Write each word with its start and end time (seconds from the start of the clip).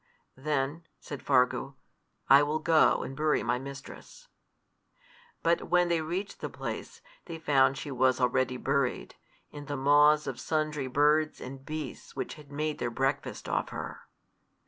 "Then," 0.35 0.87
said 0.99 1.21
Fargu, 1.21 1.75
"I 2.27 2.41
will 2.41 2.57
go 2.57 3.03
and 3.03 3.15
bury 3.15 3.43
my 3.43 3.59
mistress." 3.59 4.29
But 5.43 5.69
when 5.69 5.89
they 5.89 6.01
reached 6.01 6.39
the 6.39 6.49
place, 6.49 7.03
they 7.25 7.37
found 7.37 7.77
she 7.77 7.91
was 7.91 8.19
already 8.19 8.57
buried 8.57 9.13
in 9.51 9.65
the 9.67 9.77
maws 9.77 10.25
of 10.25 10.39
sundry 10.39 10.87
birds 10.87 11.39
and 11.39 11.63
beasts 11.63 12.15
which 12.15 12.33
had 12.33 12.51
made 12.51 12.79
their 12.79 12.89
breakfast 12.89 13.47
off 13.47 13.69
her. 13.69 13.99